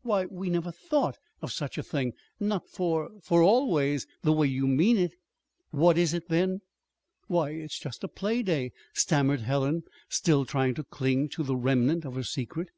[0.00, 4.66] Why, we never thought of such a thing; not for for always, the way you
[4.66, 5.12] mean it."
[5.70, 6.62] "What is it, then?"
[7.26, 12.06] "Why, it's just a a playday," stammered Helen, still trying to cling to the remnant
[12.06, 12.68] of her secret.